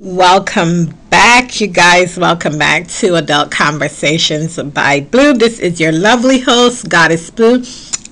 [0.00, 2.16] Welcome back, you guys.
[2.16, 5.34] Welcome back to Adult Conversations by Blue.
[5.34, 7.64] This is your lovely host, Goddess Blue.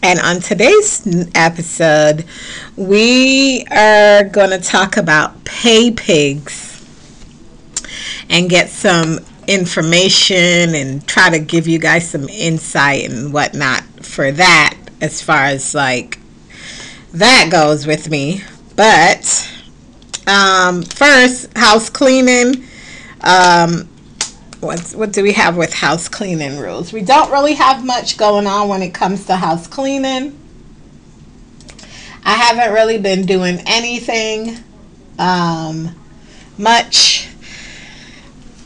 [0.03, 2.25] And on today's episode,
[2.75, 6.85] we are going to talk about pay pigs
[8.29, 14.33] and get some information and try to give you guys some insight and whatnot for
[14.33, 16.19] that as far as like
[17.12, 18.43] that goes with me.
[18.75, 19.53] But
[20.27, 22.65] um, first, house cleaning.
[23.20, 23.89] Um,
[24.61, 26.93] what's, what do we have with house cleaning rules?
[26.93, 30.39] We don't really have much going on when it comes to house cleaning.
[32.25, 34.57] I haven't really been doing anything
[35.19, 35.95] um,
[36.59, 37.29] much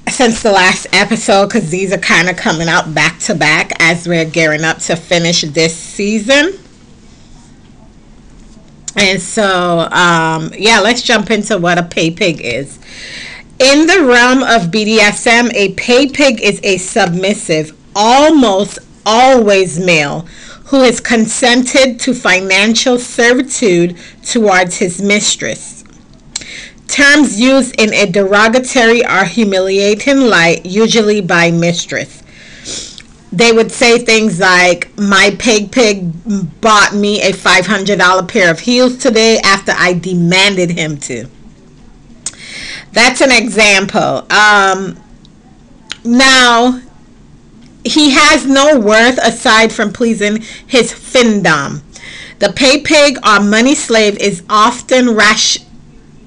[0.08, 4.08] since the last episode because these are kind of coming out back to back as
[4.08, 6.58] we're gearing up to finish this season.
[8.96, 12.78] And so, um, yeah, let's jump into what a pay pig is.
[13.58, 20.20] In the realm of BDSM, a pay pig is a submissive, almost always male,
[20.66, 25.84] who has consented to financial servitude towards his mistress.
[26.88, 32.19] Terms used in a derogatory or humiliating light, usually by mistress
[33.32, 36.12] they would say things like, My pig pig
[36.60, 41.28] bought me a $500 pair of heels today after I demanded him to.
[42.92, 44.26] That's an example.
[44.32, 44.98] Um,
[46.04, 46.80] now,
[47.84, 51.82] he has no worth aside from pleasing his findom.
[52.40, 55.58] The pay pig or money slave is often rash,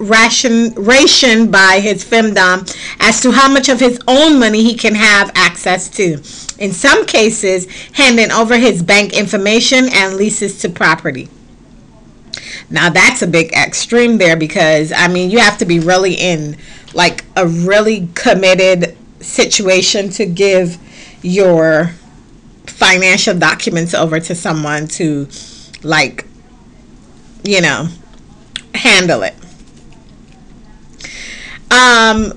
[0.10, 5.32] ration, by his femdom as to how much of his own money he can have
[5.36, 6.14] access to.
[6.62, 11.30] In some cases, handing over his bank information and leases to property.
[12.70, 16.58] Now that's a big extreme there because I mean you have to be really in
[16.94, 20.78] like a really committed situation to give
[21.22, 21.92] your
[22.66, 25.28] financial documents over to someone to
[25.84, 26.26] like
[27.44, 27.88] you know
[28.74, 29.36] handle it
[31.74, 32.32] um,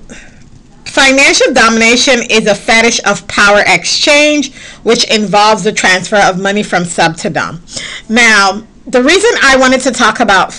[0.85, 6.85] financial domination is a fetish of power exchange, which involves the transfer of money from
[6.85, 7.61] sub to dom.
[8.09, 10.49] Now, the reason I wanted to talk about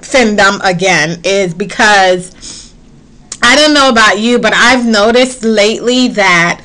[0.00, 2.74] findom again is because
[3.42, 6.62] I don't know about you, but I've noticed lately that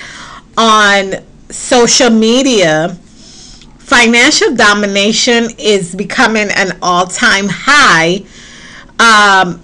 [0.57, 2.97] on social media,
[3.79, 8.23] financial domination is becoming an all time high.
[8.99, 9.62] Um,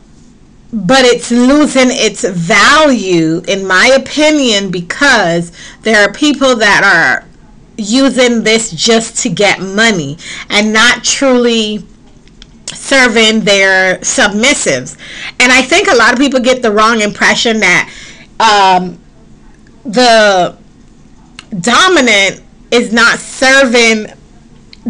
[0.71, 7.27] but it's losing its value, in my opinion, because there are people that are
[7.77, 10.17] using this just to get money
[10.49, 11.83] and not truly
[12.67, 14.97] serving their submissives.
[15.39, 17.91] And I think a lot of people get the wrong impression that
[18.39, 18.99] um,
[19.83, 20.55] the
[21.59, 24.07] dominant is not serving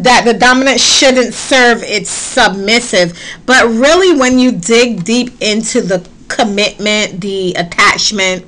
[0.03, 3.17] that the dominant shouldn't serve its submissive.
[3.45, 8.45] But really, when you dig deep into the commitment, the attachment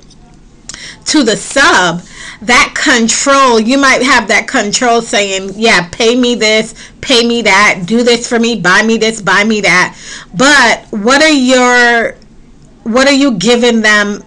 [1.06, 2.02] to the sub,
[2.42, 7.84] that control, you might have that control saying, yeah, pay me this, pay me that,
[7.86, 9.96] do this for me, buy me this, buy me that.
[10.34, 12.16] But what are your,
[12.82, 14.24] what are you giving them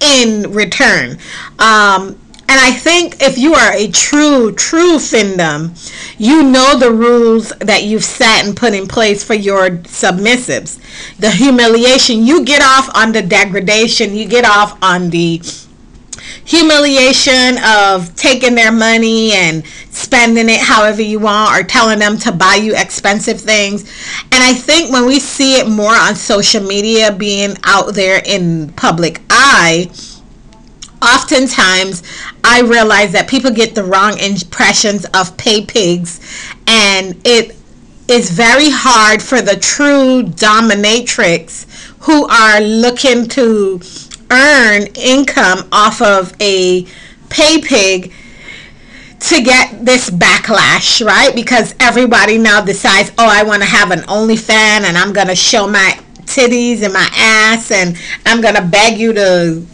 [0.00, 1.18] in return?
[1.58, 5.72] Um, and I think if you are a true, true findom,
[6.18, 10.78] you know the rules that you've set and put in place for your submissives.
[11.18, 15.40] The humiliation, you get off on the degradation, you get off on the
[16.44, 22.32] humiliation of taking their money and spending it however you want or telling them to
[22.32, 23.82] buy you expensive things.
[24.32, 28.72] And I think when we see it more on social media being out there in
[28.74, 29.90] public eye,
[31.04, 32.02] oftentimes
[32.42, 36.20] I realize that people get the wrong impressions of pay pigs,
[36.66, 37.56] and it
[38.08, 41.66] is very hard for the true dominatrix
[42.00, 43.80] who are looking to
[44.30, 46.86] earn income off of a
[47.30, 48.12] pay pig
[49.20, 51.34] to get this backlash, right?
[51.34, 55.34] Because everybody now decides, oh, I want to have an OnlyFans and I'm going to
[55.34, 57.96] show my titties and my ass and
[58.26, 59.66] I'm going to beg you to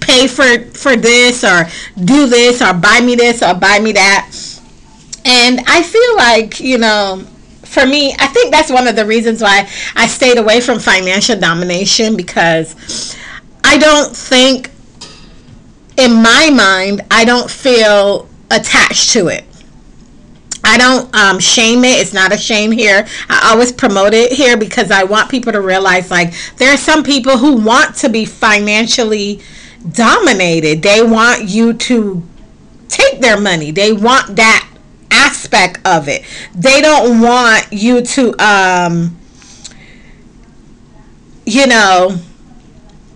[0.00, 1.64] pay for for this or
[2.04, 4.30] do this or buy me this or buy me that
[5.24, 7.24] and i feel like you know
[7.62, 11.38] for me i think that's one of the reasons why i stayed away from financial
[11.38, 13.16] domination because
[13.64, 14.70] i don't think
[15.96, 19.44] in my mind i don't feel attached to it
[20.62, 22.00] I don't um, shame it.
[22.00, 23.06] It's not a shame here.
[23.28, 27.02] I always promote it here because I want people to realize like there are some
[27.02, 29.40] people who want to be financially
[29.92, 30.82] dominated.
[30.82, 32.22] They want you to
[32.88, 33.70] take their money.
[33.70, 34.66] They want that
[35.10, 36.24] aspect of it.
[36.54, 39.16] They don't want you to um
[41.46, 42.16] you know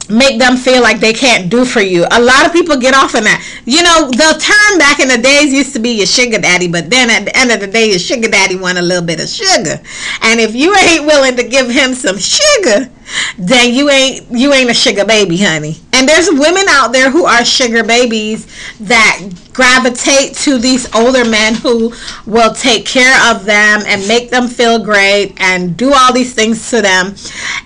[0.08, 2.05] make them feel like they can't do for you.
[2.11, 3.43] A lot of people get off on that.
[3.64, 6.90] You know, the term back in the days used to be your sugar daddy, but
[6.90, 9.28] then at the end of the day, your sugar daddy want a little bit of
[9.28, 9.81] sugar.
[10.22, 12.90] And if you ain't willing to give him some sugar,
[13.39, 15.77] then you ain't you ain't a sugar baby, honey.
[15.93, 18.47] And there's women out there who are sugar babies
[18.81, 21.95] that gravitate to these older men who
[22.27, 26.69] will take care of them and make them feel great and do all these things
[26.71, 27.15] to them.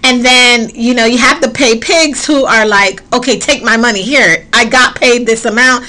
[0.05, 3.77] And then, you know, you have the pay pigs who are like, okay, take my
[3.79, 4.47] money here.
[4.53, 5.87] I got paid this amount.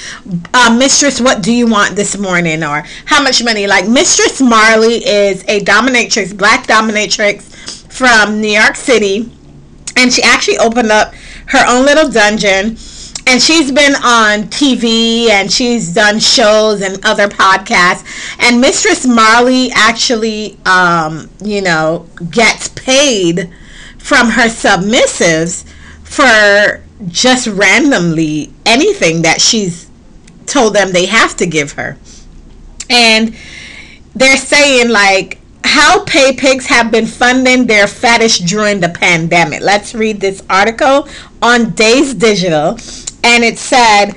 [0.54, 2.64] Uh, Mistress, what do you want this morning?
[2.64, 3.66] Or how much money?
[3.66, 7.50] Like Mistress Marley is a dominatrix, black dominatrix
[7.92, 9.30] from New York City
[9.96, 11.14] and she actually opened up
[11.46, 12.76] her own little dungeon
[13.26, 18.04] and she's been on TV and she's done shows and other podcasts.
[18.40, 23.50] And Mistress Marley actually, um, you know, gets paid
[23.98, 25.64] from her submissives
[26.02, 29.90] for just randomly anything that she's
[30.46, 31.96] told them they have to give her.
[32.88, 33.36] And
[34.14, 35.39] they're saying, like,
[35.70, 39.60] how pay pigs have been funding their fetish during the pandemic.
[39.60, 41.08] Let's read this article
[41.40, 42.76] on Dazed Digital,
[43.24, 44.14] and it said.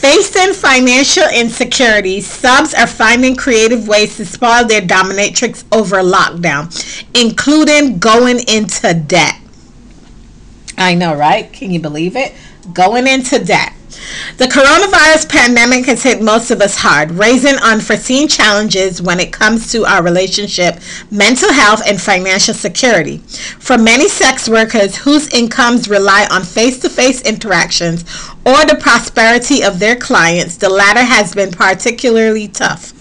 [0.00, 6.64] Facing financial insecurity, subs are finding creative ways to spoil their dominatrix over lockdown,
[7.14, 9.36] including going into debt.
[10.78, 11.52] I know, right?
[11.52, 12.32] Can you believe it?
[12.72, 13.74] Going into debt.
[14.36, 19.70] The coronavirus pandemic has hit most of us hard, raising unforeseen challenges when it comes
[19.72, 20.78] to our relationship,
[21.10, 23.18] mental health, and financial security.
[23.58, 28.02] For many sex workers whose incomes rely on face to face interactions
[28.46, 32.92] or the prosperity of their clients, the latter has been particularly tough.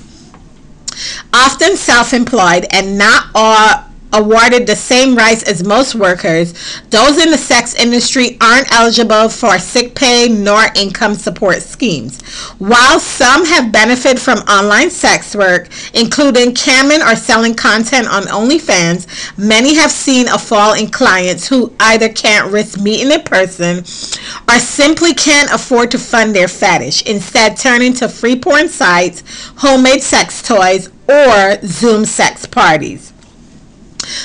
[1.33, 6.53] Often self employed and not all awarded the same rights as most workers,
[6.89, 12.21] those in the sex industry aren't eligible for sick pay nor income support schemes.
[12.57, 19.37] While some have benefited from online sex work, including camming or selling content on OnlyFans,
[19.37, 23.79] many have seen a fall in clients who either can't risk meeting in person
[24.49, 29.23] or simply can't afford to fund their fetish, instead turning to free porn sites,
[29.57, 33.13] homemade sex toys, or Zoom sex parties.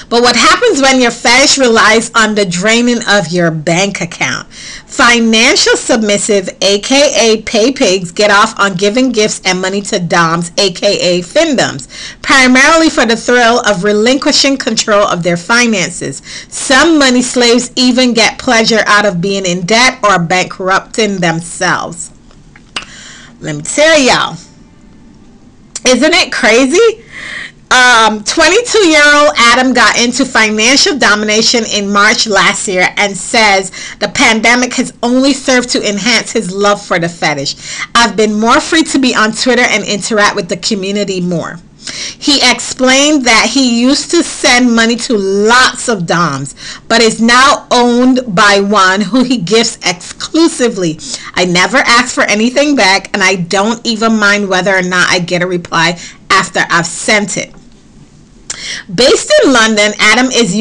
[0.08, 4.46] But what happens when your fetish relies on the draining of your bank account?
[4.52, 11.20] Financial submissive, aka pay pigs, get off on giving gifts and money to doms, aka
[11.20, 11.88] findoms,
[12.22, 16.22] primarily for the thrill of relinquishing control of their finances.
[16.48, 22.12] Some money slaves even get pleasure out of being in debt or bankrupting themselves.
[23.40, 24.36] Let me tell y'all.
[25.86, 27.04] Isn't it crazy?
[27.74, 33.72] Um, 22 year old Adam got into financial domination in March last year and says
[33.98, 37.56] the pandemic has only served to enhance his love for the fetish.
[37.92, 41.58] I've been more free to be on Twitter and interact with the community more.
[42.18, 46.54] He explained that he used to send money to lots of DOMs,
[46.88, 50.98] but is now owned by one who he gifts exclusively.
[51.34, 55.18] I never ask for anything back, and I don't even mind whether or not I
[55.18, 55.98] get a reply
[56.30, 57.52] after I've sent it.
[58.94, 60.54] Based in London, Adam is,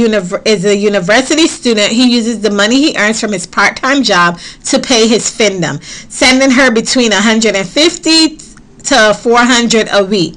[0.45, 1.91] is a university student.
[1.91, 5.81] He uses the money he earns from his part-time job to pay his findom,
[6.11, 8.37] sending her between 150
[8.83, 10.35] to 400 a week.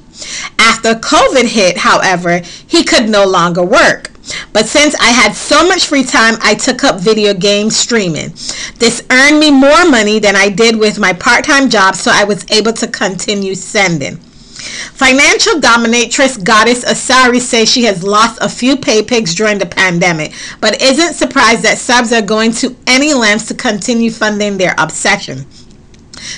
[0.57, 4.11] After COVID hit, however, he could no longer work.
[4.51, 8.31] But since I had so much free time, I took up video game streaming.
[8.79, 12.49] This earned me more money than I did with my part-time job, so I was
[12.51, 14.19] able to continue sending.
[14.67, 20.33] Financial dominatrix goddess Asari says she has lost a few pay pigs during the pandemic,
[20.61, 25.45] but isn't surprised that subs are going to any lengths to continue funding their obsession.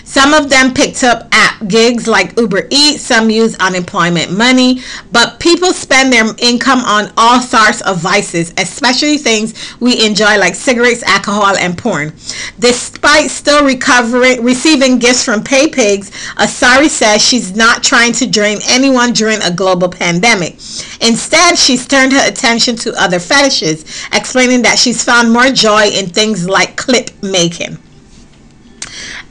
[0.03, 4.81] Some of them picked up app gigs like Uber Eats, some use unemployment money,
[5.12, 10.55] but people spend their income on all sorts of vices, especially things we enjoy like
[10.55, 12.13] cigarettes, alcohol, and porn.
[12.59, 18.59] Despite still recovering, receiving gifts from pay pigs, Asari says she's not trying to drain
[18.67, 20.53] anyone during a global pandemic.
[21.01, 23.83] Instead, she's turned her attention to other fetishes,
[24.13, 27.77] explaining that she's found more joy in things like clip making.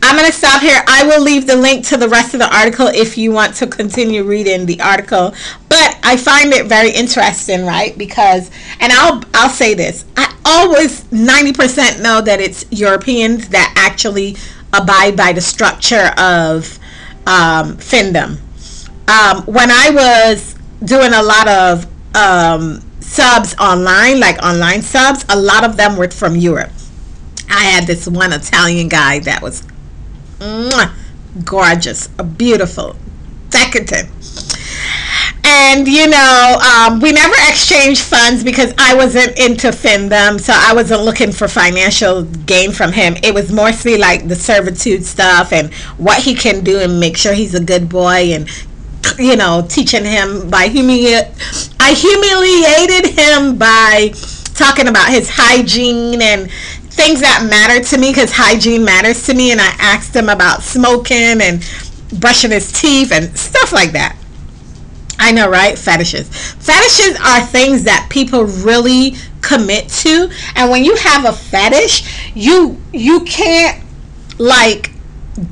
[0.02, 0.80] I'm going to stop here.
[0.86, 3.66] I will leave the link to the rest of the article if you want to
[3.66, 5.34] continue reading the article.
[5.68, 7.96] But I find it very interesting, right?
[7.98, 8.50] Because,
[8.80, 14.36] and I'll I'll say this: I always 90% know that it's Europeans that actually
[14.72, 16.78] abide by the structure of
[17.26, 18.38] um, Findom.
[19.08, 25.38] Um, when I was doing a lot of um, subs online, like online subs, a
[25.38, 26.72] lot of them were from Europe.
[27.50, 29.62] I had this one Italian guy that was
[30.40, 30.92] mwah,
[31.44, 32.96] gorgeous, beautiful,
[33.50, 34.08] decadent.
[35.44, 40.74] And you know, um, we never exchanged funds because I wasn't into Findom, so I
[40.74, 43.16] wasn't looking for financial gain from him.
[43.22, 47.32] It was mostly like the servitude stuff and what he can do and make sure
[47.32, 48.48] he's a good boy and
[49.18, 51.28] you know, teaching him by humiliate.
[51.80, 54.12] I humiliated him by
[54.54, 56.50] talking about his hygiene and
[56.98, 59.52] things that matter to me because hygiene matters to me.
[59.52, 61.64] And I asked him about smoking and
[62.18, 64.16] brushing his teeth and stuff like that.
[65.20, 65.78] I know, right?
[65.78, 66.28] Fetishes.
[66.54, 72.80] Fetishes are things that people really commit to, and when you have a fetish, you
[72.92, 73.82] you can't
[74.38, 74.92] like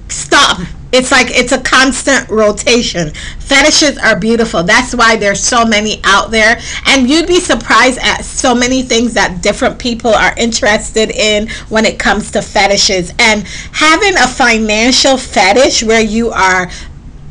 [0.08, 0.60] stop
[0.96, 3.10] it's like it's a constant rotation.
[3.38, 4.62] Fetishes are beautiful.
[4.62, 6.58] That's why there's so many out there.
[6.86, 11.84] And you'd be surprised at so many things that different people are interested in when
[11.84, 13.12] it comes to fetishes.
[13.18, 16.70] And having a financial fetish where you are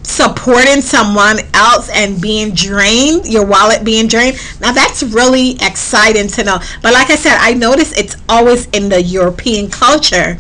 [0.04, 4.40] supporting someone else and being drained, your wallet being drained.
[4.62, 6.60] Now that's really exciting to know.
[6.84, 10.38] But like I said, I notice it's always in the European culture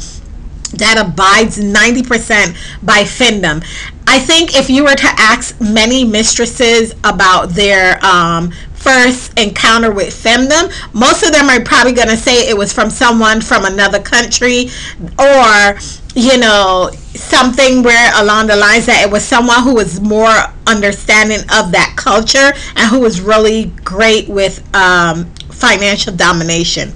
[0.73, 3.63] that abides 90% by Findom.
[4.07, 10.13] I think if you were to ask many mistresses about their um, first encounter with
[10.13, 13.99] Findom, most of them are probably going to say it was from someone from another
[13.99, 14.69] country
[15.17, 15.77] or,
[16.13, 20.35] you know, something where along the lines that it was someone who was more
[20.67, 26.93] understanding of that culture and who was really great with um, financial domination.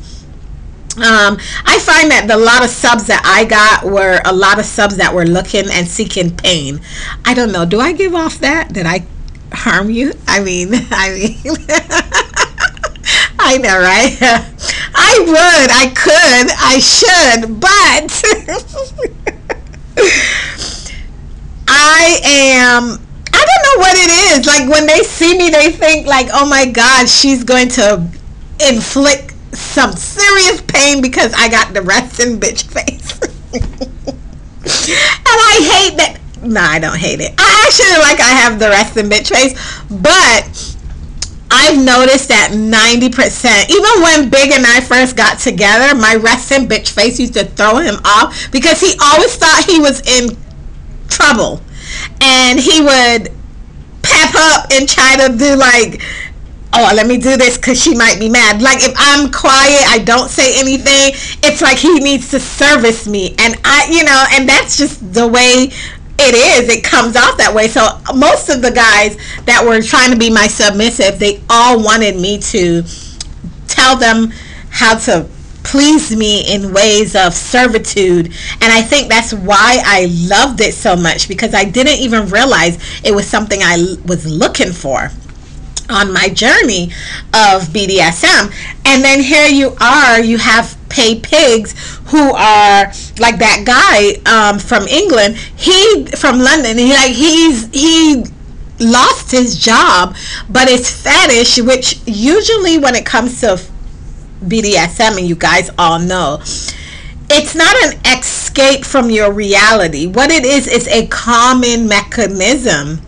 [0.98, 4.66] Um, I find that the lot of subs that I got were a lot of
[4.66, 6.82] subs that were looking and seeking pain.
[7.24, 7.66] I don't know.
[7.66, 8.74] Do I give off that?
[8.74, 9.06] Did I
[9.54, 10.14] harm you?
[10.28, 11.38] I mean, I mean,
[13.40, 14.18] I know, right?
[14.96, 18.10] I would, I could, I should, but
[21.68, 23.06] I am.
[23.32, 24.46] I don't know what it is.
[24.46, 28.06] Like when they see me, they think like, "Oh my God, she's going to
[28.68, 33.20] inflict some serious pain because I got the resting bitch face.
[34.10, 36.20] and I hate that.
[36.42, 37.34] No, I don't hate it.
[37.38, 39.54] I actually like I have the resting bitch face,
[39.90, 40.76] but
[41.52, 46.90] I've noticed that 90%, even when Big and I first got together, my resting bitch
[46.90, 50.38] face used to throw him off because he always thought he was in
[51.10, 51.62] trouble.
[52.22, 53.34] And he would
[54.04, 56.02] pep up and try to do like
[56.74, 58.62] oh, let me do this because she might be mad.
[58.62, 63.36] Like if I'm quiet, I don't say anything, it's like he needs to service me.
[63.40, 65.72] And I, you know, and that's just the way
[66.20, 66.70] it is.
[66.70, 67.68] It comes off that way.
[67.68, 72.16] So most of the guys that were trying to be my submissive, they all wanted
[72.16, 72.84] me to
[73.68, 74.32] tell them
[74.70, 75.28] how to
[75.64, 80.96] please me in ways of servitude and i think that's why i loved it so
[80.96, 85.12] much because i didn't even realize it was something i was looking for
[85.90, 86.92] on my journey
[87.34, 88.54] of BDSM.
[88.86, 91.74] And then here you are, you have pay pigs
[92.08, 95.38] who are like that guy um, from England.
[95.38, 96.78] He from London.
[96.78, 98.24] He like he's he
[98.80, 100.16] lost his job,
[100.50, 103.62] but it's fetish, which usually when it comes to
[104.44, 106.40] BDSM, and you guys all know,
[107.30, 110.08] it's not an escape from your reality.
[110.08, 113.02] What it is is a common mechanism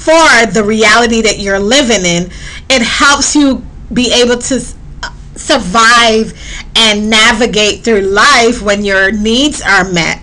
[0.00, 2.30] for the reality that you're living in,
[2.70, 4.64] it helps you be able to
[5.02, 6.32] uh, survive
[6.74, 10.22] and navigate through life when your needs are met.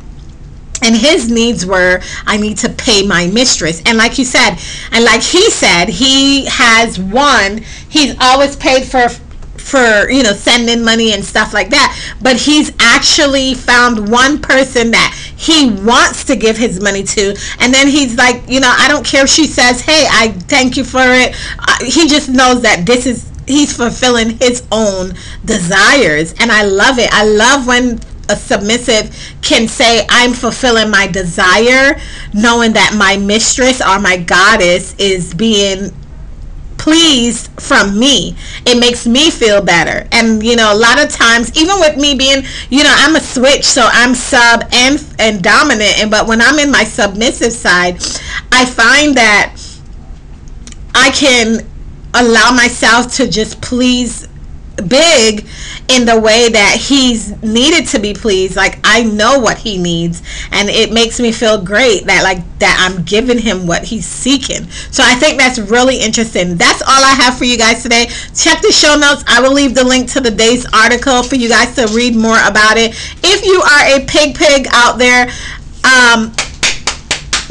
[0.81, 3.81] And his needs were i need to pay my mistress.
[3.86, 4.57] And like you said
[4.91, 9.10] and like he said he has one he's always paid for
[9.57, 12.15] for you know sending money and stuff like that.
[12.22, 17.74] But he's actually found one person that he wants to give his money to and
[17.74, 20.84] then he's like you know i don't care if she says hey i thank you
[20.84, 21.36] for it.
[21.60, 25.13] Uh, he just knows that this is he's fulfilling his own
[25.46, 27.10] desires and i love it.
[27.13, 31.98] I love when a submissive can say i'm fulfilling my desire
[32.34, 35.91] knowing that my mistress or my goddess is being
[36.77, 38.36] pleased from me.
[38.65, 40.07] It makes me feel better.
[40.12, 43.19] And you know a lot of times even with me being you know i'm a
[43.19, 46.00] switch so i'm sub and and dominant.
[46.00, 47.96] And but when i'm in my submissive side
[48.51, 49.55] i find that
[50.96, 51.65] i can
[52.13, 54.27] allow myself to just please
[54.88, 55.46] big
[55.88, 58.55] in the way that he's needed to be pleased.
[58.55, 62.77] Like i know what he needs and it makes me feel great that like that
[62.79, 64.67] i'm giving him what he's seeking.
[64.91, 66.55] So i think that's really interesting.
[66.57, 68.07] That's all i have for you guys today.
[68.36, 69.24] Check the show notes.
[69.27, 72.38] I will leave the link to the day's article for you guys to read more
[72.46, 72.91] about it.
[73.24, 75.29] If you are a pig pig out there
[75.84, 76.34] um,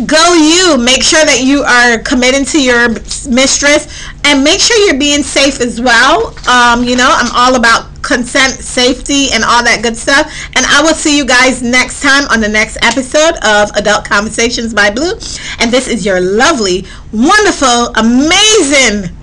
[0.05, 0.77] go you.
[0.79, 2.89] Make sure that you are committing to your
[3.29, 3.89] mistress.
[4.25, 6.35] And make sure you're being safe as well.
[6.49, 10.33] Um, you know i'm all about consent safety and all that good stuff.
[10.55, 14.75] And i will see you guys next time on the next episode of adult conversations
[14.75, 15.13] by blue.
[15.59, 19.15] And this is your lovely wonderful amazing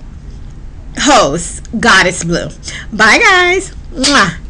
[0.98, 2.48] host goddess blue.
[2.92, 3.74] Bye guys.
[3.92, 4.43] Mwah.